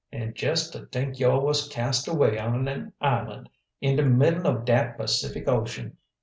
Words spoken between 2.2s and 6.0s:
on an island in de middle of dat Pacific Ocean!